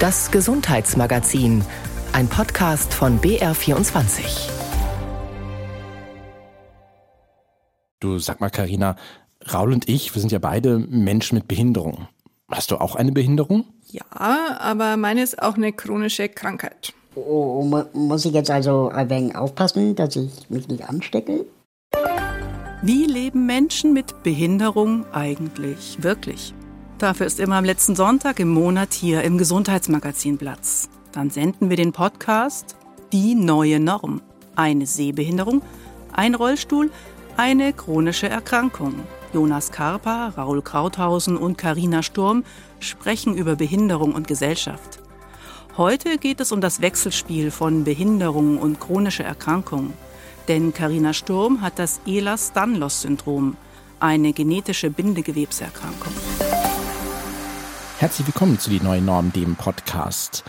[0.00, 1.64] Das Gesundheitsmagazin,
[2.12, 4.48] ein Podcast von BR24.
[7.98, 8.94] Du sag mal, Karina,
[9.52, 12.06] Raul und ich, wir sind ja beide Menschen mit Behinderung.
[12.48, 13.64] Hast du auch eine Behinderung?
[13.90, 14.04] Ja,
[14.60, 16.92] aber meine ist auch eine chronische Krankheit.
[17.16, 21.44] Oh, muss ich jetzt also ein wenig aufpassen, dass ich mich nicht anstecke?
[22.82, 26.54] Wie leben Menschen mit Behinderung eigentlich wirklich?
[26.98, 30.88] Dafür ist immer am letzten Sonntag im Monat hier im Gesundheitsmagazin Platz.
[31.12, 32.74] Dann senden wir den Podcast
[33.12, 34.20] Die neue Norm.
[34.56, 35.62] Eine Sehbehinderung,
[36.12, 36.90] ein Rollstuhl,
[37.36, 38.94] eine chronische Erkrankung.
[39.32, 42.42] Jonas Karpa, Raul Krauthausen und Karina Sturm
[42.80, 44.98] sprechen über Behinderung und Gesellschaft.
[45.76, 49.92] Heute geht es um das Wechselspiel von Behinderung und chronischer Erkrankung.
[50.48, 53.56] Denn Karina Sturm hat das Ehlers-Danlos-Syndrom,
[54.00, 56.12] eine genetische Bindegewebserkrankung.
[57.98, 60.44] Herzlich willkommen zu die neuen Norm, dem Podcast.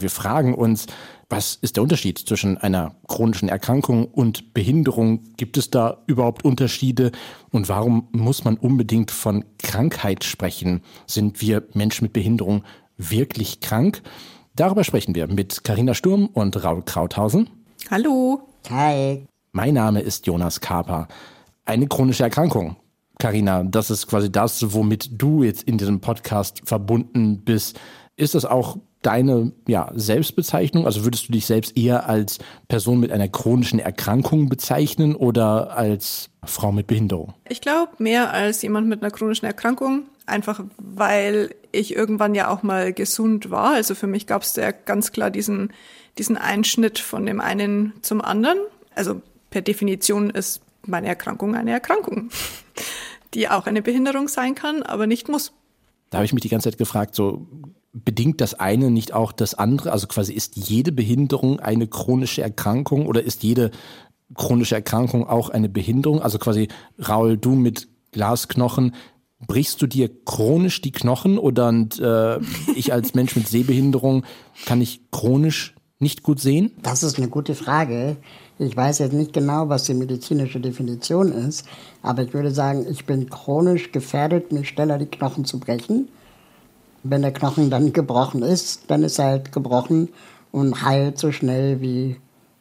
[0.00, 0.86] Wir fragen uns,
[1.28, 5.22] was ist der Unterschied zwischen einer chronischen Erkrankung und Behinderung?
[5.36, 7.12] Gibt es da überhaupt Unterschiede?
[7.52, 10.82] Und warum muss man unbedingt von Krankheit sprechen?
[11.06, 12.64] Sind wir Menschen mit Behinderung
[12.96, 14.02] wirklich krank?
[14.56, 17.48] Darüber sprechen wir mit Karina Sturm und Raul Krauthausen.
[17.88, 18.48] Hallo.
[18.68, 19.26] Hi.
[19.52, 21.06] Mein Name ist Jonas Kaper.
[21.64, 22.74] Eine chronische Erkrankung.
[23.20, 27.78] Karina, das ist quasi das, womit du jetzt in diesem Podcast verbunden bist.
[28.16, 30.86] Ist das auch deine ja, Selbstbezeichnung?
[30.86, 36.30] Also würdest du dich selbst eher als Person mit einer chronischen Erkrankung bezeichnen oder als
[36.44, 37.34] Frau mit Behinderung?
[37.48, 40.04] Ich glaube, mehr als jemand mit einer chronischen Erkrankung.
[40.26, 43.74] Einfach weil ich irgendwann ja auch mal gesund war.
[43.74, 45.72] Also für mich gab es ja ganz klar diesen,
[46.18, 48.58] diesen Einschnitt von dem einen zum anderen.
[48.94, 52.30] Also per Definition ist meine Erkrankung eine Erkrankung,
[53.34, 55.52] die auch eine Behinderung sein kann, aber nicht muss.
[56.10, 57.46] Da habe ich mich die ganze Zeit gefragt, so
[57.92, 59.92] bedingt das eine nicht auch das andere?
[59.92, 63.70] Also quasi ist jede Behinderung eine chronische Erkrankung oder ist jede
[64.34, 66.22] chronische Erkrankung auch eine Behinderung?
[66.22, 66.68] Also quasi,
[66.98, 68.94] Raul, du mit Glasknochen,
[69.46, 72.38] brichst du dir chronisch die Knochen oder und, äh,
[72.74, 74.24] ich als Mensch mit Sehbehinderung
[74.66, 76.72] kann ich chronisch nicht gut sehen?
[76.82, 78.16] Das ist eine gute Frage.
[78.60, 81.66] Ich weiß jetzt nicht genau, was die medizinische Definition ist,
[82.02, 86.08] aber ich würde sagen, ich bin chronisch gefährdet, mir schneller die Knochen zu brechen
[87.02, 90.08] wenn der Knochen dann gebrochen ist, dann ist er halt gebrochen
[90.52, 92.16] und heilt so schnell wie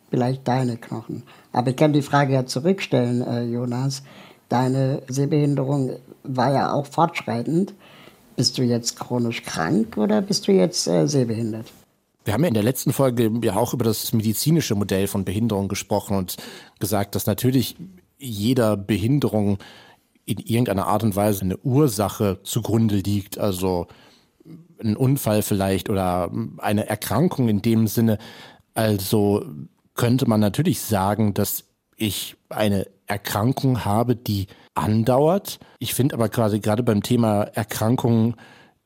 [0.10, 1.24] vielleicht deine Knochen.
[1.52, 4.04] Aber ich kann die Frage ja zurückstellen, äh, Jonas.
[4.48, 5.92] Deine Sehbehinderung
[6.24, 7.74] war ja auch fortschreitend.
[8.36, 11.68] Bist du jetzt chronisch krank oder bist du jetzt äh, sehbehindert?
[12.26, 15.68] Wir haben ja in der letzten Folge ja auch über das medizinische Modell von Behinderung
[15.68, 16.38] gesprochen und
[16.80, 17.76] gesagt, dass natürlich
[18.18, 19.58] jeder Behinderung
[20.26, 23.40] in irgendeiner Art und Weise eine Ursache zugrunde liegt.
[23.40, 23.88] Also
[24.82, 28.18] ein Unfall vielleicht oder eine Erkrankung in dem Sinne.
[28.74, 29.46] Also
[29.96, 31.66] könnte man natürlich sagen, dass
[31.96, 35.60] ich eine Erkrankung habe, die andauert.
[35.80, 38.36] Ich finde aber quasi gerade beim Thema Erkrankungen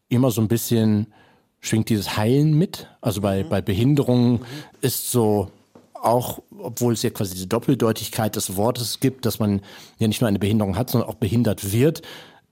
[0.10, 1.14] immer so ein bisschen
[1.64, 2.88] schwingt dieses Heilen mit.
[3.02, 3.50] Also bei, mhm.
[3.50, 4.46] bei Behinderungen mhm.
[4.82, 5.50] ist so
[5.96, 9.62] auch, obwohl es ja quasi diese Doppeldeutigkeit des Wortes gibt, dass man
[9.98, 12.02] ja nicht nur eine Behinderung hat, sondern auch behindert wird.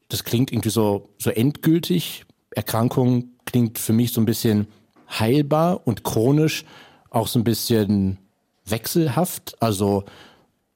[0.07, 2.25] Das klingt irgendwie so, so endgültig.
[2.51, 4.67] Erkrankung klingt für mich so ein bisschen
[5.09, 6.63] heilbar und chronisch
[7.09, 8.17] auch so ein bisschen
[8.65, 10.05] wechselhaft, also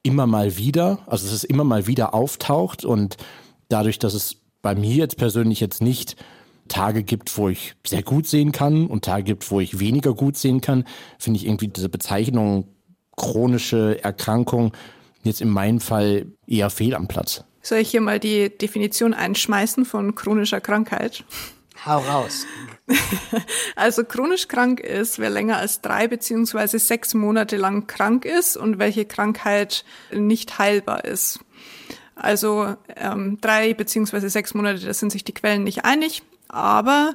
[0.02, 3.16] immer mal wieder, also dass es immer mal wieder auftaucht und
[3.70, 6.16] dadurch, dass es bei mir jetzt persönlich jetzt nicht
[6.68, 10.36] Tage gibt, wo ich sehr gut sehen kann und Tage gibt, wo ich weniger gut
[10.36, 10.84] sehen kann,
[11.18, 12.68] finde ich irgendwie diese Bezeichnung
[13.16, 14.72] chronische Erkrankung
[15.22, 17.44] jetzt in meinem Fall eher fehl am Platz.
[17.62, 21.24] Soll ich hier mal die Definition einschmeißen von chronischer Krankheit?
[21.84, 22.46] Hau raus.
[23.74, 28.78] Also chronisch krank ist, wer länger als drei beziehungsweise sechs Monate lang krank ist und
[28.78, 31.40] welche Krankheit nicht heilbar ist.
[32.14, 36.22] Also ähm, drei beziehungsweise sechs Monate, da sind sich die Quellen nicht einig.
[36.48, 37.12] Aber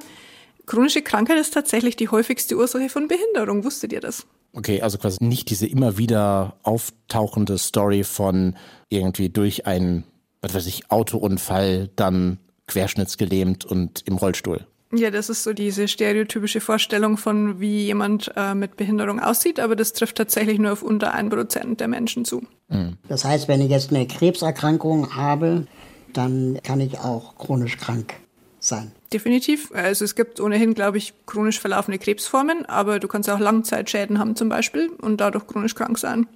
[0.66, 3.64] chronische Krankheit ist tatsächlich die häufigste Ursache von Behinderung.
[3.64, 4.26] Wusstet ihr das?
[4.54, 8.56] Okay, also quasi nicht diese immer wieder auftauchende Story von
[8.90, 10.04] irgendwie durch einen,
[10.42, 14.66] was weiß ich, Autounfall dann querschnittsgelähmt und im Rollstuhl.
[14.94, 19.74] Ja, das ist so diese stereotypische Vorstellung von, wie jemand äh, mit Behinderung aussieht, aber
[19.74, 22.42] das trifft tatsächlich nur auf unter ein Prozent der Menschen zu.
[22.68, 22.98] Mhm.
[23.08, 25.66] Das heißt, wenn ich jetzt eine Krebserkrankung habe,
[26.12, 28.21] dann kann ich auch chronisch krank
[28.64, 28.92] sein.
[29.12, 29.72] Definitiv.
[29.72, 34.36] Also es gibt ohnehin, glaube ich, chronisch verlaufende Krebsformen, aber du kannst auch Langzeitschäden haben
[34.36, 36.26] zum Beispiel und dadurch chronisch krank sein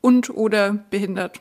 [0.00, 1.40] und oder behindert.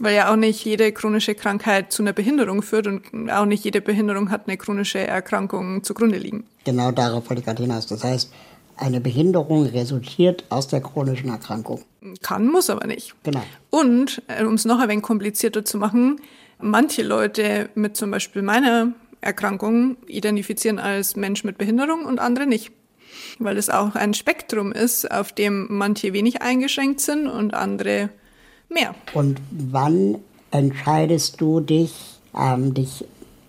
[0.00, 3.80] Weil ja auch nicht jede chronische Krankheit zu einer Behinderung führt und auch nicht jede
[3.80, 6.44] Behinderung hat eine chronische Erkrankung zugrunde liegen.
[6.64, 7.86] Genau darauf wollte ich gerade hinaus.
[7.86, 8.32] Das heißt,
[8.76, 11.82] eine Behinderung resultiert aus der chronischen Erkrankung.
[12.22, 13.14] Kann, muss aber nicht.
[13.22, 13.42] Genau.
[13.70, 16.20] Und, äh, um es noch ein wenig komplizierter zu machen,
[16.58, 22.72] manche Leute mit zum Beispiel meiner Erkrankung identifizieren als Mensch mit Behinderung und andere nicht.
[23.38, 28.10] Weil es auch ein Spektrum ist, auf dem manche wenig eingeschränkt sind und andere
[28.68, 28.94] mehr.
[29.14, 30.18] Und wann
[30.50, 31.94] entscheidest du dich,
[32.36, 33.04] ähm, dich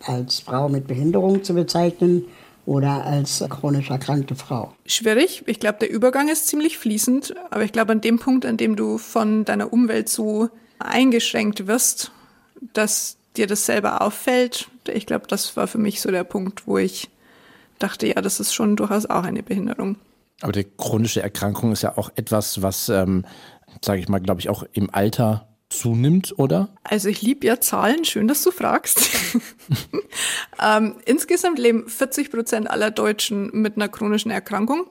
[0.05, 2.25] als Frau mit Behinderung zu bezeichnen
[2.65, 4.73] oder als chronisch erkrankte Frau?
[4.85, 5.43] Schwierig.
[5.47, 7.35] Ich glaube, der Übergang ist ziemlich fließend.
[7.49, 10.49] Aber ich glaube, an dem Punkt, an dem du von deiner Umwelt so
[10.79, 12.11] eingeschränkt wirst,
[12.73, 16.77] dass dir das selber auffällt, ich glaube, das war für mich so der Punkt, wo
[16.77, 17.09] ich
[17.80, 19.97] dachte, ja, das ist schon durchaus auch eine Behinderung.
[20.41, 23.25] Aber die chronische Erkrankung ist ja auch etwas, was, ähm,
[23.83, 26.69] sage ich mal, glaube ich, auch im Alter zunimmt, oder?
[26.83, 29.09] Also ich liebe ja Zahlen, schön, dass du fragst.
[30.63, 34.88] ähm, insgesamt leben 40 Prozent aller Deutschen mit einer chronischen Erkrankung.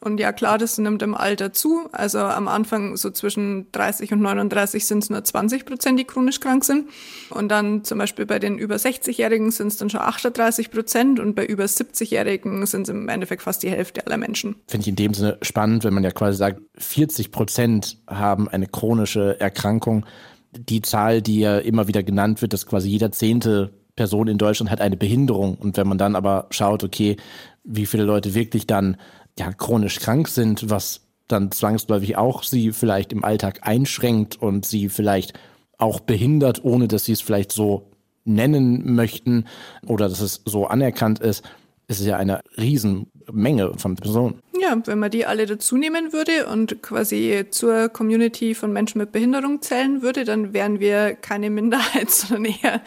[0.00, 1.88] Und ja, klar, das nimmt im Alter zu.
[1.92, 6.40] Also am Anfang so zwischen 30 und 39 sind es nur 20 Prozent, die chronisch
[6.40, 6.88] krank sind.
[7.30, 11.34] Und dann zum Beispiel bei den über 60-Jährigen sind es dann schon 38 Prozent und
[11.34, 14.56] bei über 70-Jährigen sind es im Endeffekt fast die Hälfte aller Menschen.
[14.66, 18.66] Finde ich in dem Sinne spannend, wenn man ja quasi sagt, 40 Prozent haben eine
[18.66, 20.04] chronische Erkrankung.
[20.52, 24.70] Die Zahl, die ja immer wieder genannt wird, dass quasi jeder zehnte Person in Deutschland
[24.70, 25.56] hat eine Behinderung.
[25.56, 27.16] Und wenn man dann aber schaut, okay,
[27.64, 28.96] wie viele Leute wirklich dann
[29.38, 34.88] ja, chronisch krank sind, was dann zwangsläufig auch sie vielleicht im Alltag einschränkt und sie
[34.88, 35.32] vielleicht
[35.78, 37.90] auch behindert, ohne dass sie es vielleicht so
[38.24, 39.46] nennen möchten
[39.86, 41.44] oder dass es so anerkannt ist,
[41.88, 44.40] ist es ja eine Riesenmenge von Personen.
[44.58, 49.12] Ja, wenn man die alle dazu nehmen würde und quasi zur Community von Menschen mit
[49.12, 52.80] Behinderung zählen würde, dann wären wir keine Minderheit, sondern eher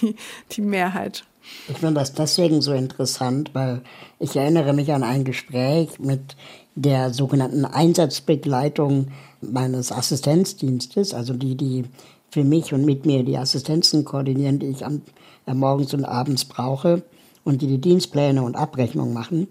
[0.00, 0.16] die,
[0.52, 1.24] die Mehrheit.
[1.68, 3.82] Ich finde das deswegen so interessant, weil
[4.18, 6.36] ich erinnere mich an ein Gespräch mit
[6.74, 9.08] der sogenannten Einsatzbegleitung
[9.40, 11.84] meines Assistenzdienstes, also die, die
[12.30, 15.02] für mich und mit mir die Assistenzen koordinieren, die ich am,
[15.46, 17.02] äh, morgens und abends brauche
[17.44, 19.48] und die die Dienstpläne und Abrechnung machen.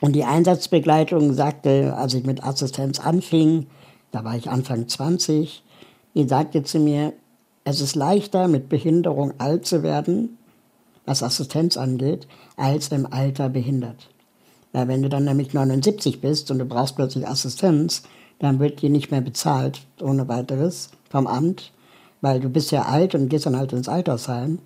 [0.00, 3.66] Und die Einsatzbegleitung sagte, als ich mit Assistenz anfing,
[4.10, 5.62] da war ich Anfang 20,
[6.14, 7.12] die sagte zu mir,
[7.64, 10.38] es ist leichter, mit Behinderung alt zu werden,
[11.04, 12.26] was Assistenz angeht,
[12.56, 14.08] als im Alter behindert.
[14.72, 18.02] Weil wenn du dann nämlich 79 bist und du brauchst plötzlich Assistenz,
[18.38, 21.72] dann wird die nicht mehr bezahlt ohne weiteres vom Amt,
[22.20, 24.58] weil du bist ja alt und gehst dann halt ins Altersheim.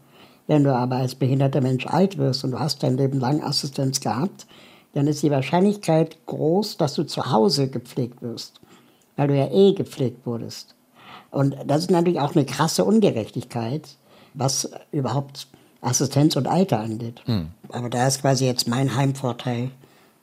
[0.47, 4.01] Wenn du aber als behinderter Mensch alt wirst und du hast dein Leben lang Assistenz
[4.01, 4.47] gehabt,
[4.95, 8.61] dann ist die Wahrscheinlichkeit groß, dass du zu Hause gepflegt wirst,
[9.17, 10.75] weil du ja eh gepflegt wurdest.
[11.31, 13.89] Und das ist natürlich auch eine krasse Ungerechtigkeit,
[14.33, 15.49] was überhaupt
[15.87, 17.23] Assistenz und Alter angeht.
[17.27, 17.49] Hm.
[17.69, 19.71] Aber da ist quasi jetzt mein Heimvorteil,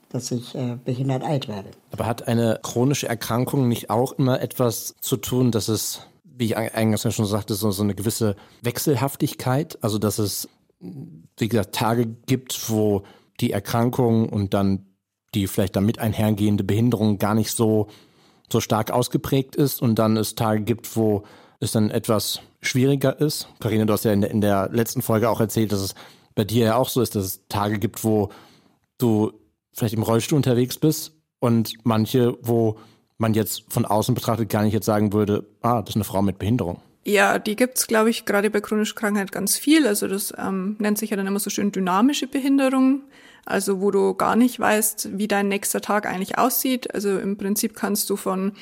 [0.10, 1.70] dass ich äh, behindert alt werde.
[1.92, 6.58] Aber hat eine chronische Erkrankung nicht auch immer etwas zu tun, dass es, wie ich
[6.58, 10.48] eingangs schon sagte, so, so eine gewisse Wechselhaftigkeit, also dass es,
[10.80, 13.04] wie gesagt, Tage gibt, wo
[13.40, 14.86] die Erkrankung und dann
[15.34, 17.88] die vielleicht damit einhergehende Behinderung gar nicht so,
[18.52, 21.24] so stark ausgeprägt ist und dann es Tage gibt, wo
[21.64, 23.48] es dann etwas schwieriger ist.
[23.60, 25.96] Karina, du hast ja in der, in der letzten Folge auch erzählt, dass es
[26.36, 28.30] bei dir ja auch so ist, dass es Tage gibt, wo
[28.98, 29.34] du
[29.74, 32.78] vielleicht im Rollstuhl unterwegs bist und manche, wo
[33.18, 36.22] man jetzt von außen betrachtet gar nicht jetzt sagen würde, ah, das ist eine Frau
[36.22, 36.82] mit Behinderung.
[37.06, 39.88] Ja, die gibt's, glaube ich, gerade bei chronischer Krankheit ganz viel.
[39.88, 43.02] Also das ähm, nennt sich ja dann immer so schön dynamische Behinderung.
[43.46, 46.94] Also wo du gar nicht weißt, wie dein nächster Tag eigentlich aussieht.
[46.94, 48.54] Also im Prinzip kannst du von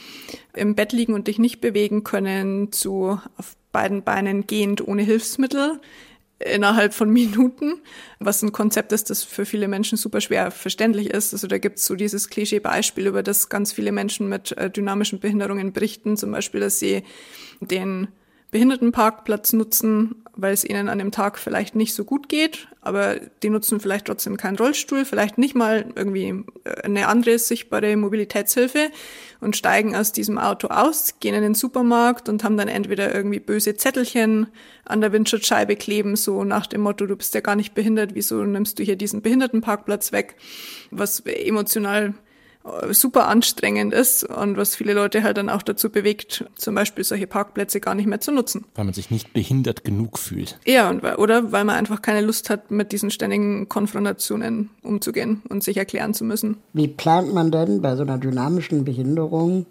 [0.53, 5.79] im Bett liegen und dich nicht bewegen können zu auf beiden Beinen gehend ohne Hilfsmittel
[6.39, 7.81] innerhalb von Minuten,
[8.19, 11.33] was ein Konzept ist, das für viele Menschen super schwer verständlich ist.
[11.33, 15.73] Also da gibt's so dieses Klischee-Beispiel, über das ganz viele Menschen mit äh, dynamischen Behinderungen
[15.73, 17.03] berichten, zum Beispiel, dass sie
[17.59, 18.07] den
[18.49, 23.49] Behindertenparkplatz nutzen, weil es ihnen an dem Tag vielleicht nicht so gut geht, aber die
[23.51, 28.89] nutzen vielleicht trotzdem keinen Rollstuhl, vielleicht nicht mal irgendwie äh, eine andere sichtbare Mobilitätshilfe
[29.39, 33.39] und steigen aus diesem Auto aus, gehen in den Supermarkt und haben dann entweder irgendwie
[33.39, 34.47] böse Zettelchen
[34.83, 38.43] an der Windschutzscheibe kleben, so nach dem Motto, du bist ja gar nicht behindert, wieso
[38.43, 40.35] nimmst du hier diesen Behindertenparkplatz weg,
[40.89, 42.15] was emotional
[42.91, 47.27] super anstrengend ist und was viele Leute halt dann auch dazu bewegt, zum Beispiel solche
[47.27, 48.65] Parkplätze gar nicht mehr zu nutzen.
[48.75, 50.59] Weil man sich nicht behindert genug fühlt.
[50.65, 55.63] Ja, und, oder weil man einfach keine Lust hat, mit diesen ständigen Konfrontationen umzugehen und
[55.63, 56.57] sich erklären zu müssen.
[56.73, 59.65] Wie plant man denn bei so einer dynamischen Behinderung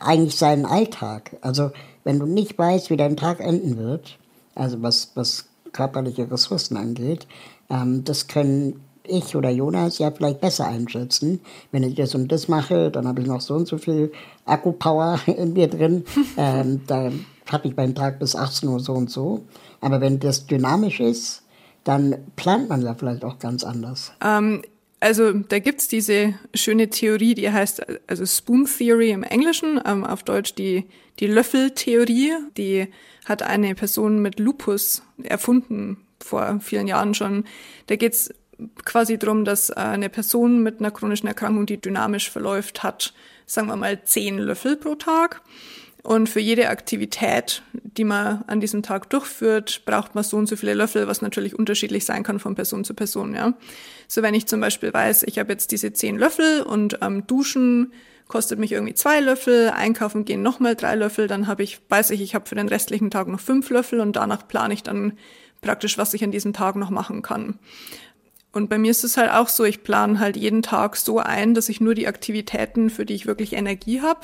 [0.00, 1.36] eigentlich seinen Alltag?
[1.40, 1.72] Also
[2.04, 4.18] wenn du nicht weißt, wie dein Tag enden wird,
[4.54, 7.26] also was, was körperliche Ressourcen angeht,
[7.70, 11.40] ähm, das können ich oder Jonas ja vielleicht besser einschätzen.
[11.72, 14.12] Wenn ich das und das mache, dann habe ich noch so und so viel
[14.44, 16.04] Akkupower in mir drin.
[16.36, 17.10] ähm, da
[17.50, 19.44] habe ich beim Tag bis 18 Uhr so und so.
[19.80, 21.42] Aber wenn das dynamisch ist,
[21.84, 24.12] dann plant man ja vielleicht auch ganz anders.
[24.22, 24.62] Ähm,
[25.00, 30.22] also da gibt's diese schöne Theorie, die heißt also Spoon Theory im Englischen, ähm, auf
[30.22, 30.84] Deutsch die,
[31.20, 32.32] die Löffeltheorie.
[32.56, 32.88] Die
[33.24, 37.44] hat eine Person mit Lupus erfunden vor vielen Jahren schon.
[37.86, 38.30] Da geht's
[38.84, 43.12] quasi drum, dass eine Person mit einer chronischen Erkrankung, die dynamisch verläuft, hat,
[43.46, 45.42] sagen wir mal, zehn Löffel pro Tag.
[46.02, 50.56] Und für jede Aktivität, die man an diesem Tag durchführt, braucht man so und so
[50.56, 53.34] viele Löffel, was natürlich unterschiedlich sein kann von Person zu Person.
[53.34, 53.54] Ja.
[54.06, 57.92] So wenn ich zum Beispiel weiß, ich habe jetzt diese zehn Löffel und ähm, Duschen
[58.28, 62.20] kostet mich irgendwie zwei Löffel, einkaufen gehen nochmal drei Löffel, dann habe ich, weiß ich,
[62.20, 65.14] ich habe für den restlichen Tag noch fünf Löffel und danach plane ich dann
[65.60, 67.58] praktisch, was ich an diesem Tag noch machen kann.
[68.58, 71.54] Und bei mir ist es halt auch so, ich plane halt jeden Tag so ein,
[71.54, 74.20] dass ich nur die Aktivitäten, für die ich wirklich Energie habe,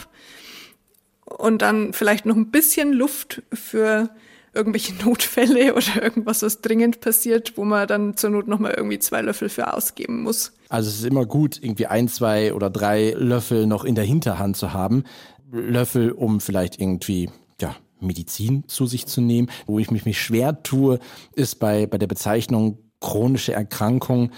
[1.25, 4.11] und dann vielleicht noch ein bisschen Luft für
[4.53, 9.23] irgendwelche Notfälle oder irgendwas, was dringend passiert, wo man dann zur Not nochmal irgendwie zwei
[9.23, 10.53] Löffel für ausgeben muss.
[10.69, 14.57] Also es ist immer gut, irgendwie ein, zwei oder drei Löffel noch in der Hinterhand
[14.57, 15.05] zu haben.
[15.53, 19.49] Löffel, um vielleicht irgendwie, ja, Medizin zu sich zu nehmen.
[19.67, 20.99] Wo ich mich, mich schwer tue,
[21.35, 24.31] ist bei, bei der Bezeichnung chronische Erkrankung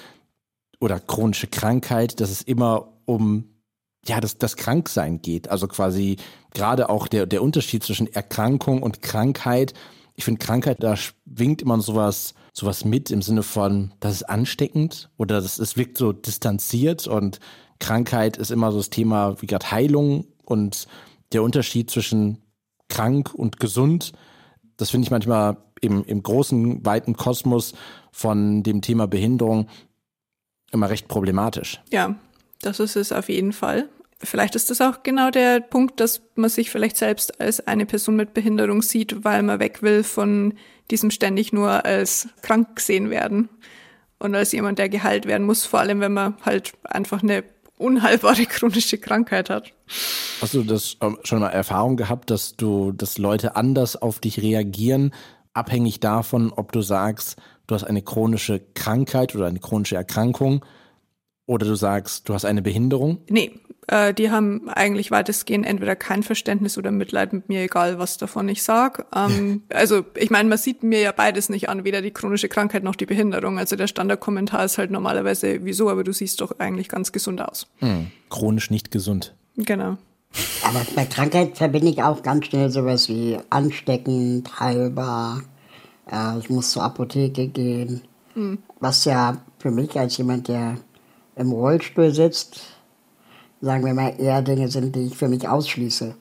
[0.80, 3.44] oder chronische Krankheit, dass es immer um
[4.04, 5.49] ja, das, das Kranksein geht.
[5.49, 6.16] Also quasi
[6.52, 9.73] gerade auch der, der Unterschied zwischen Erkrankung und Krankheit.
[10.16, 15.11] Ich finde, Krankheit, da schwingt immer sowas, sowas mit im Sinne von, das ist ansteckend
[15.16, 17.38] oder das, es wirkt so distanziert und
[17.78, 20.88] Krankheit ist immer so das Thema wie gerade Heilung und
[21.32, 22.42] der Unterschied zwischen
[22.88, 24.12] krank und gesund.
[24.76, 27.75] Das finde ich manchmal im, im großen, weiten Kosmos
[28.11, 29.68] von dem Thema Behinderung
[30.73, 31.80] immer recht problematisch.
[31.92, 32.16] Ja,
[32.61, 33.88] das ist es auf jeden Fall.
[34.18, 38.16] Vielleicht ist das auch genau der Punkt, dass man sich vielleicht selbst als eine Person
[38.16, 40.54] mit Behinderung sieht, weil man weg will von
[40.90, 43.50] diesem ständig nur als krank gesehen werden
[44.18, 47.45] und als jemand, der geheilt werden muss, vor allem wenn man halt einfach eine
[47.76, 49.73] unheilbare chronische Krankheit hat.
[50.40, 54.40] Hast du das ähm, schon mal Erfahrung gehabt, dass du, dass Leute anders auf dich
[54.40, 55.12] reagieren,
[55.56, 57.36] abhängig davon, ob du sagst,
[57.66, 60.64] du hast eine chronische Krankheit oder eine chronische Erkrankung
[61.46, 63.18] oder du sagst, du hast eine Behinderung?
[63.30, 63.52] Nee,
[63.86, 68.48] äh, die haben eigentlich weitestgehend entweder kein Verständnis oder Mitleid mit mir, egal was davon
[68.48, 69.06] ich sag.
[69.14, 72.82] Ähm, also ich meine, man sieht mir ja beides nicht an, weder die chronische Krankheit
[72.82, 73.58] noch die Behinderung.
[73.58, 77.68] Also der Standardkommentar ist halt normalerweise, wieso, aber du siehst doch eigentlich ganz gesund aus.
[77.78, 79.34] Hm, chronisch nicht gesund.
[79.56, 79.98] Genau.
[80.68, 85.42] Aber bei Krankheit verbinde ich auch ganz schnell sowas wie ansteckend, heilbar.
[86.11, 88.02] Äh, ich muss zur Apotheke gehen.
[88.35, 88.58] Mhm.
[88.80, 90.76] Was ja für mich als jemand, der
[91.37, 92.61] im Rollstuhl sitzt,
[93.61, 96.16] sagen wir mal, eher Dinge sind, die ich für mich ausschließe.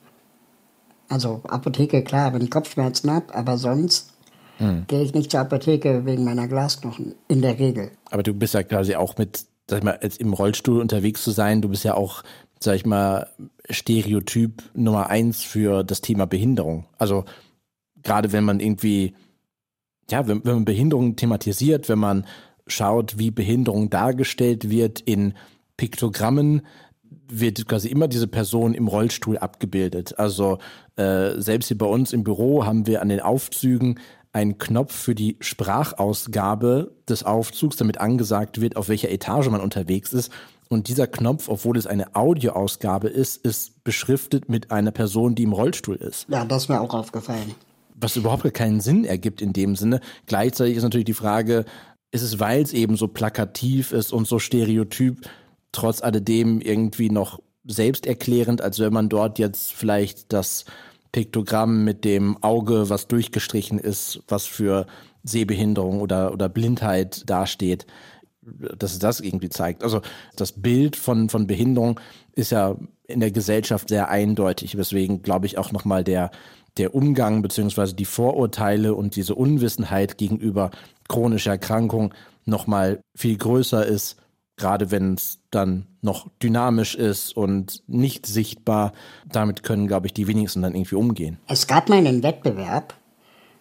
[1.10, 4.14] Also Apotheke, klar, wenn ich Kopfschmerzen habe, aber sonst
[4.58, 4.86] hm.
[4.88, 7.92] gehe ich nicht zur Apotheke wegen meiner Glasknochen, in der Regel.
[8.12, 11.32] Aber du bist ja quasi auch mit, sag ich mal, jetzt im Rollstuhl unterwegs zu
[11.32, 12.24] sein, du bist ja auch,
[12.60, 13.30] sag ich mal,
[13.70, 16.86] Stereotyp Nummer eins für das Thema Behinderung.
[16.98, 17.26] Also
[18.04, 19.16] gerade wenn man irgendwie,
[20.10, 22.26] ja, wenn, wenn man Behinderung thematisiert, wenn man
[22.68, 25.34] schaut, wie Behinderung dargestellt wird in
[25.78, 26.62] Piktogrammen,
[27.28, 30.18] wird quasi immer diese Person im Rollstuhl abgebildet.
[30.20, 30.60] Also
[30.96, 34.00] äh, selbst hier bei uns im Büro haben wir an den Aufzügen
[34.32, 40.12] einen Knopf für die Sprachausgabe des Aufzugs, damit angesagt wird, auf welcher Etage man unterwegs
[40.12, 40.32] ist.
[40.70, 45.54] Und dieser Knopf, obwohl es eine Audioausgabe ist, ist beschriftet mit einer Person, die im
[45.54, 46.28] Rollstuhl ist.
[46.30, 47.54] Ja, das ist mir auch aufgefallen.
[47.96, 50.02] Was überhaupt keinen Sinn ergibt in dem Sinne.
[50.26, 51.66] Gleichzeitig ist natürlich die Frage,
[52.12, 55.30] ist es, weil es eben so plakativ ist und so stereotyp,
[55.72, 60.66] trotz alledem irgendwie noch selbsterklärend, als wenn man dort jetzt vielleicht das
[61.12, 64.86] Piktogramm mit dem Auge, was durchgestrichen ist, was für
[65.24, 67.86] Sehbehinderung oder, oder Blindheit dasteht,
[68.78, 69.84] dass das irgendwie zeigt.
[69.84, 70.02] Also
[70.36, 72.00] das Bild von, von Behinderung
[72.34, 72.76] ist ja
[73.08, 76.32] in der Gesellschaft sehr eindeutig, weswegen, glaube ich, auch nochmal der,
[76.78, 80.72] der Umgang beziehungsweise die Vorurteile und diese Unwissenheit gegenüber
[81.08, 82.14] chronischer Erkrankung
[82.46, 84.18] nochmal viel größer ist
[84.58, 88.94] gerade wenn es dann noch dynamisch ist und nicht sichtbar.
[89.30, 91.38] Damit können, glaube ich, die wenigsten dann irgendwie umgehen.
[91.48, 92.94] Es gab mal einen Wettbewerb,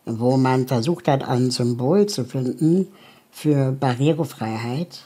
[0.05, 2.88] wo man versucht hat, ein Symbol zu finden
[3.35, 5.00] für Barrierefreiheit,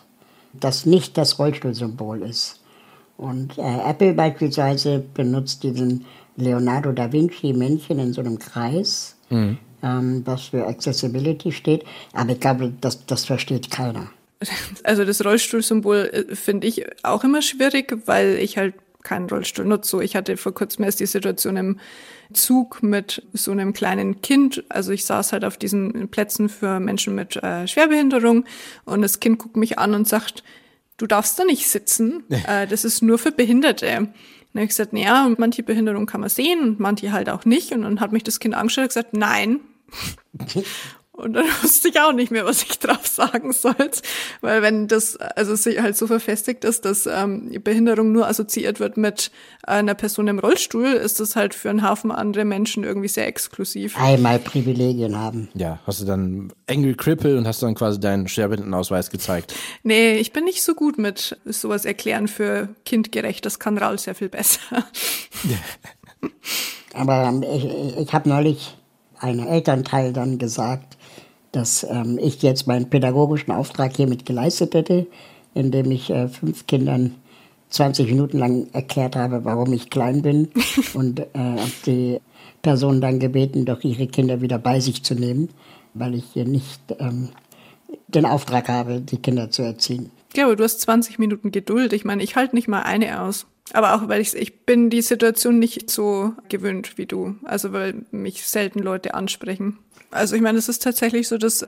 [0.52, 2.60] das nicht das Rollstuhlsymbol ist.
[3.16, 6.04] Und äh, Apple beispielsweise benutzt diesen
[6.36, 9.56] Leonardo da Vinci-Männchen in so einem Kreis, mhm.
[9.82, 11.84] ähm, was für Accessibility steht.
[12.12, 14.10] Aber ich glaube, das, das versteht keiner.
[14.84, 18.74] Also das Rollstuhlsymbol äh, finde ich auch immer schwierig, weil ich halt
[19.08, 19.90] keinen Rollstuhl nutze.
[19.90, 21.80] So, ich hatte vor kurzem erst die Situation im
[22.32, 24.64] Zug mit so einem kleinen Kind.
[24.68, 28.44] Also ich saß halt auf diesen Plätzen für Menschen mit äh, Schwerbehinderung
[28.84, 30.44] und das Kind guckt mich an und sagt,
[30.98, 33.92] du darfst da nicht sitzen, äh, das ist nur für Behinderte.
[33.96, 34.10] habe
[34.52, 37.72] ich gesagt, naja, manche Behinderung kann man sehen und manche halt auch nicht.
[37.72, 39.60] Und dann hat mich das Kind angeschaut und gesagt, nein.
[41.18, 44.02] Und dann wusste ich auch nicht mehr, was ich drauf sagen sollte.
[44.40, 48.96] Weil wenn das also sich halt so verfestigt ist, dass ähm, Behinderung nur assoziiert wird
[48.96, 49.32] mit
[49.64, 54.00] einer Person im Rollstuhl, ist das halt für einen Haufen andere Menschen irgendwie sehr exklusiv.
[54.00, 55.48] Einmal Privilegien haben.
[55.54, 59.54] Ja, hast du dann Angry Cripple und hast dann quasi deinen Schwerbehindertenausweis gezeigt?
[59.82, 63.44] Nee, ich bin nicht so gut mit sowas erklären für kindgerecht.
[63.44, 64.60] Das kann Raul sehr viel besser.
[66.94, 67.64] Aber ähm, ich,
[67.98, 68.76] ich habe neulich
[69.20, 70.97] einem Elternteil dann gesagt,
[71.52, 75.06] dass ähm, ich jetzt meinen pädagogischen Auftrag hiermit geleistet hätte,
[75.54, 77.14] indem ich äh, fünf Kindern
[77.70, 80.48] 20 Minuten lang erklärt habe, warum ich klein bin
[80.94, 81.26] und äh,
[81.86, 82.20] die
[82.62, 85.50] Person dann gebeten, doch ihre Kinder wieder bei sich zu nehmen,
[85.94, 87.30] weil ich hier nicht ähm,
[88.08, 90.10] den Auftrag habe, die Kinder zu erziehen.
[90.34, 91.92] Ja, aber du hast 20 Minuten Geduld.
[91.92, 93.46] Ich meine, ich halte nicht mal eine aus.
[93.72, 97.36] Aber auch, weil ich, ich bin die Situation nicht so gewöhnt wie du.
[97.44, 99.78] Also, weil mich selten Leute ansprechen.
[100.10, 101.66] Also, ich meine, es ist tatsächlich so, dass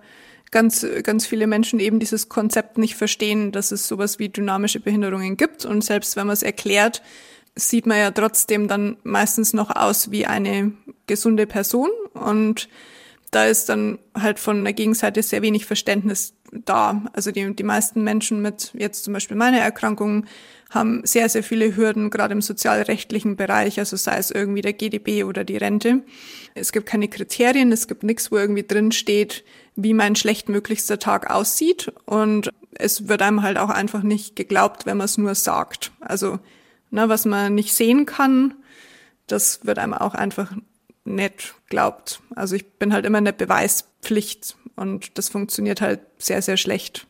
[0.51, 5.37] ganz, ganz viele Menschen eben dieses Konzept nicht verstehen, dass es sowas wie dynamische Behinderungen
[5.37, 5.65] gibt.
[5.65, 7.03] Und selbst wenn man es erklärt,
[7.55, 10.73] sieht man ja trotzdem dann meistens noch aus wie eine
[11.07, 11.91] gesunde Person.
[12.15, 12.69] Und
[13.31, 17.03] da ist dann halt von der Gegenseite sehr wenig Verständnis da.
[17.13, 20.27] Also die, die meisten Menschen mit jetzt zum Beispiel meiner Erkrankung
[20.71, 25.25] haben sehr, sehr viele Hürden, gerade im sozialrechtlichen Bereich, also sei es irgendwie der GDB
[25.25, 26.03] oder die Rente.
[26.55, 31.31] Es gibt keine Kriterien, es gibt nichts, wo irgendwie drin steht, wie mein schlechtmöglichster Tag
[31.31, 31.93] aussieht.
[32.07, 35.91] Und es wird einem halt auch einfach nicht geglaubt, wenn man es nur sagt.
[36.01, 36.39] Also,
[36.91, 38.55] ne, was man nicht sehen kann,
[39.27, 40.53] das wird einem auch einfach
[41.05, 42.21] nicht glaubt.
[42.35, 47.07] Also ich bin halt immer in der Beweispflicht und das funktioniert halt sehr, sehr schlecht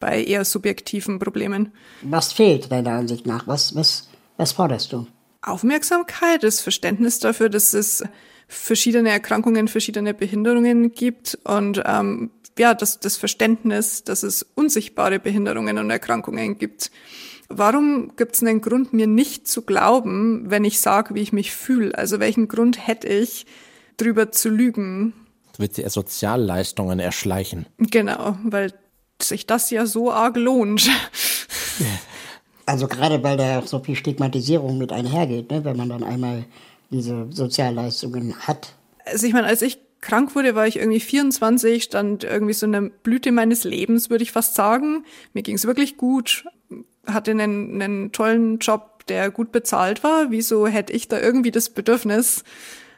[0.00, 1.72] bei eher subjektiven Problemen.
[2.02, 3.46] Was fehlt deiner Ansicht nach?
[3.46, 5.06] Was, was, was forderst du?
[5.42, 8.02] Aufmerksamkeit, das Verständnis dafür, dass es
[8.48, 15.78] verschiedene Erkrankungen, verschiedene Behinderungen gibt und ähm, ja, das, das Verständnis, dass es unsichtbare Behinderungen
[15.78, 16.90] und Erkrankungen gibt.
[17.48, 21.52] Warum gibt es einen Grund, mir nicht zu glauben, wenn ich sage, wie ich mich
[21.52, 21.96] fühle?
[21.96, 23.46] Also welchen Grund hätte ich,
[23.96, 25.12] drüber zu lügen?
[25.58, 27.66] Willst dir Sozialleistungen erschleichen.
[27.78, 28.72] Genau, weil
[29.22, 30.88] sich das ja so arg lohnt.
[32.66, 35.64] Also gerade weil da so viel Stigmatisierung mit einhergeht, ne?
[35.64, 36.44] wenn man dann einmal
[36.90, 38.74] diese Sozialleistungen hat.
[39.04, 42.82] Also ich meine, als ich krank wurde, war ich irgendwie 24, stand irgendwie so eine
[42.82, 45.04] Blüte meines Lebens, würde ich fast sagen.
[45.32, 46.44] Mir ging es wirklich gut,
[47.06, 50.30] hatte einen, einen tollen Job, der gut bezahlt war.
[50.30, 52.44] Wieso hätte ich da irgendwie das Bedürfnis,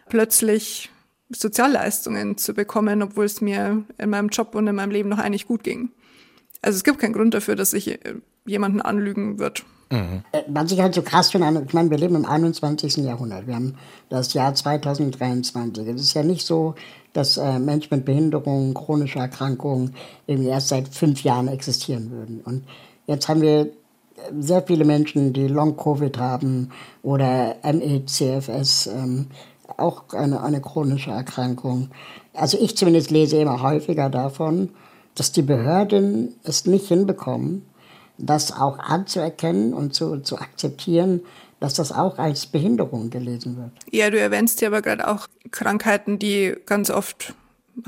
[0.09, 0.91] plötzlich
[1.31, 5.47] Sozialleistungen zu bekommen, obwohl es mir in meinem Job und in meinem Leben noch eigentlich
[5.47, 5.91] gut ging?
[6.63, 9.65] Also es gibt keinen Grund dafür, dass ich äh, jemanden anlügen wird.
[9.91, 10.23] Mhm.
[10.49, 12.97] Was ich halt so krass finde, ich meine, wir leben im 21.
[12.99, 13.47] Jahrhundert.
[13.47, 13.75] Wir haben
[14.09, 15.87] das Jahr 2023.
[15.87, 16.75] Es ist ja nicht so,
[17.13, 19.95] dass äh, Menschen mit Behinderungen, chronischer Erkrankungen
[20.27, 22.41] irgendwie erst seit fünf Jahren existieren würden.
[22.45, 22.65] Und
[23.07, 23.71] jetzt haben wir
[24.41, 26.71] sehr viele Menschen, die Long-Covid haben
[27.03, 29.27] oder ME-CFS, ähm,
[29.77, 31.91] auch eine, eine chronische Erkrankung.
[32.33, 34.71] Also ich zumindest lese immer häufiger davon,
[35.15, 37.67] dass die Behörden es nicht hinbekommen,
[38.19, 41.21] das auch anzuerkennen und zu, zu akzeptieren,
[41.61, 43.71] dass das auch als Behinderung gelesen wird.
[43.91, 47.35] Ja, du erwähnst ja aber gerade auch Krankheiten, die ganz oft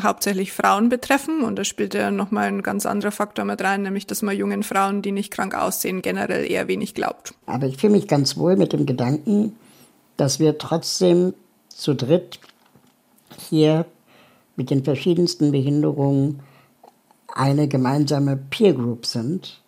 [0.03, 1.43] hauptsächlich Frauen betreffen.
[1.43, 4.63] Und da spielt ja nochmal ein ganz anderer Faktor mit rein, nämlich dass man jungen
[4.63, 7.35] Frauen, die nicht krank aussehen, generell eher wenig glaubt.
[7.47, 9.57] Aber ich fühle mich ganz wohl mit dem Gedanken,
[10.17, 11.35] dass wir trotzdem
[11.79, 12.41] zu dritt
[13.49, 13.87] hier
[14.57, 16.41] mit den verschiedensten Behinderungen
[17.33, 19.63] eine gemeinsame Peer Group sind,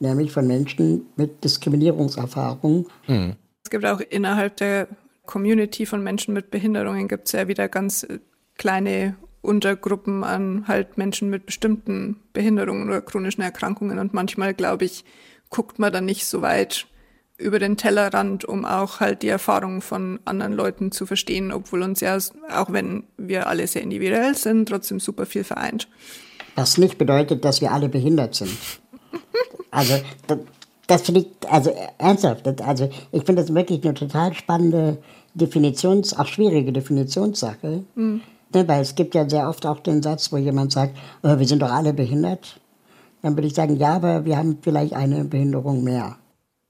[0.00, 2.88] nämlich von Menschen mit Diskriminierungserfahrung.
[3.06, 3.36] Mhm.
[3.62, 4.88] Es gibt auch innerhalb der
[5.26, 8.18] Community von Menschen mit Behinderungen gibt es ja wieder ganz äh,
[8.58, 13.98] kleine Untergruppen an halt Menschen mit bestimmten Behinderungen oder chronischen Erkrankungen.
[13.98, 15.04] Und manchmal, glaube ich,
[15.50, 16.86] guckt man dann nicht so weit
[17.36, 22.00] über den Tellerrand, um auch halt die Erfahrungen von anderen Leuten zu verstehen, obwohl uns
[22.00, 22.16] ja,
[22.54, 25.88] auch wenn wir alle sehr individuell sind, trotzdem super viel vereint.
[26.54, 28.56] Was nicht bedeutet, dass wir alle behindert sind.
[29.70, 29.94] Also
[30.86, 34.98] Das finde ich, also ernsthaft, das, also ich finde das wirklich eine total spannende
[35.34, 37.84] Definitions-, auch schwierige Definitionssache.
[37.94, 38.20] Mhm.
[38.54, 41.46] Ne, weil es gibt ja sehr oft auch den Satz, wo jemand sagt, oh, wir
[41.46, 42.60] sind doch alle behindert.
[43.22, 46.18] Dann würde ich sagen, ja, aber wir haben vielleicht eine Behinderung mehr.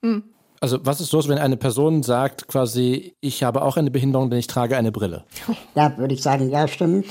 [0.01, 0.23] Mhm.
[0.61, 4.39] Also was ist los, wenn eine Person sagt quasi, ich habe auch eine Behinderung, denn
[4.39, 5.25] ich trage eine Brille?
[5.75, 7.07] Ja, würde ich sagen, ja, stimmt.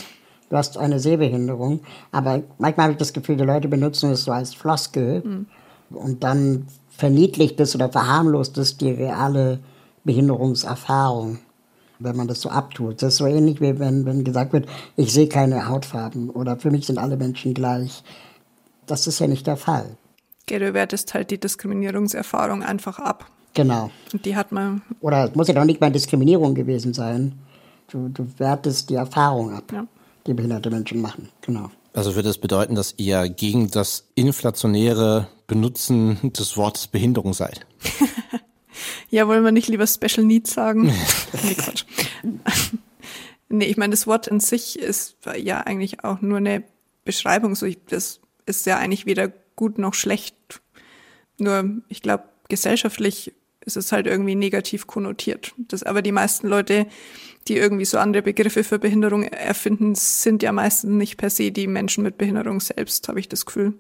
[0.50, 1.82] Du hast eine Sehbehinderung.
[2.12, 5.22] Aber manchmal habe ich das Gefühl, die Leute benutzen es so als Floskel.
[5.26, 5.48] Mhm.
[5.90, 9.60] Und dann verniedlicht es oder verharmlost es die reale
[10.04, 11.40] Behinderungserfahrung,
[12.00, 13.02] wenn man das so abtut.
[13.02, 16.72] Das ist so ähnlich wie wenn, wenn gesagt wird, ich sehe keine Hautfarben oder für
[16.72, 18.04] mich sind alle Menschen gleich.
[18.86, 19.98] Das ist ja nicht der Fall.
[20.54, 23.26] Okay, du wertest halt die Diskriminierungserfahrung einfach ab.
[23.56, 23.90] Genau.
[24.14, 24.84] Und die hat man.
[25.00, 27.40] Oder es muss ja doch nicht mal Diskriminierung gewesen sein.
[27.88, 29.88] Du, du wertest die Erfahrung ab, ja.
[30.28, 31.30] die behinderte Menschen machen.
[31.42, 31.72] Genau.
[31.94, 37.66] Also würde das bedeuten, dass ihr gegen das inflationäre Benutzen des Wortes Behinderung seid?
[39.10, 40.84] ja, wollen wir nicht lieber Special Needs sagen?
[40.84, 41.86] nee, Quatsch.
[43.50, 46.64] nee, ich meine, das Wort in sich ist ja eigentlich auch nur eine
[47.06, 47.56] Beschreibung.
[47.56, 50.36] So, ich, das ist ja eigentlich weder gut noch schlecht.
[51.38, 53.34] Nur, ich glaube, gesellschaftlich
[53.66, 55.54] ist es halt irgendwie negativ konnotiert.
[55.58, 56.88] Das, aber die meisten Leute,
[57.48, 61.68] die irgendwie so andere Begriffe für Behinderung erfinden, sind ja meistens nicht per se die
[61.68, 63.74] Menschen mit Behinderung selbst, habe ich das Gefühl.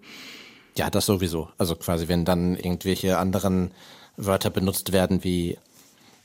[0.77, 1.49] Ja, das sowieso.
[1.57, 3.71] Also quasi, wenn dann irgendwelche anderen
[4.17, 5.57] Wörter benutzt werden wie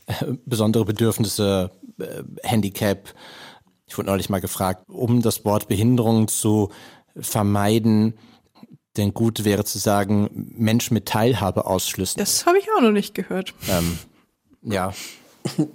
[0.07, 0.13] äh,
[0.47, 3.15] besondere Bedürfnisse, äh, Handicap.
[3.87, 6.71] Ich wurde neulich mal gefragt, um das Wort Behinderung zu
[7.17, 8.15] vermeiden,
[8.97, 12.19] denn gut wäre zu sagen, Mensch mit Teilhabe ausschließen.
[12.19, 13.55] Das habe ich auch noch nicht gehört.
[13.69, 13.99] Ähm,
[14.63, 14.93] ja,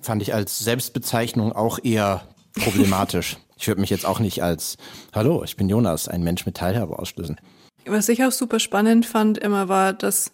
[0.02, 3.38] fand ich als Selbstbezeichnung auch eher problematisch.
[3.56, 4.76] Ich würde mich jetzt auch nicht als,
[5.14, 7.40] hallo, ich bin Jonas, ein Mensch mit Teilhabe ausschließen.
[7.86, 10.34] Was ich auch super spannend fand immer war, dass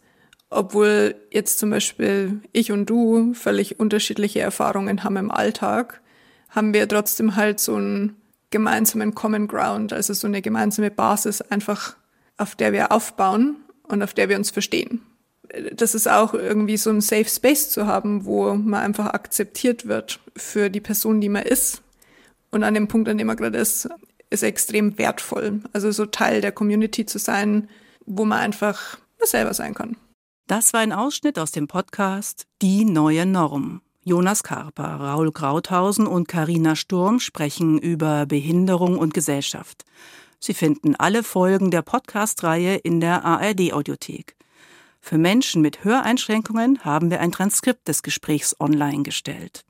[0.50, 6.02] obwohl jetzt zum Beispiel ich und du völlig unterschiedliche Erfahrungen haben im Alltag,
[6.50, 8.16] haben wir trotzdem halt so einen
[8.50, 11.96] gemeinsamen Common Ground, also so eine gemeinsame Basis einfach
[12.40, 15.02] auf der wir aufbauen und auf der wir uns verstehen.
[15.74, 20.20] Das ist auch irgendwie so ein Safe Space zu haben, wo man einfach akzeptiert wird
[20.36, 21.82] für die Person, die man ist.
[22.52, 23.90] Und an dem Punkt, an dem man gerade ist,
[24.30, 25.62] ist extrem wertvoll.
[25.74, 27.68] Also so Teil der Community zu sein,
[28.06, 29.98] wo man einfach selber sein kann.
[30.48, 33.82] Das war ein Ausschnitt aus dem Podcast Die neue Norm.
[34.04, 39.86] Jonas Karper, Raul Krauthausen und Karina Sturm sprechen über Behinderung und Gesellschaft.
[40.40, 44.36] Sie finden alle Folgen der Podcast-Reihe in der ARD-Audiothek.
[45.02, 49.66] Für Menschen mit Höreinschränkungen haben wir ein Transkript des Gesprächs online gestellt.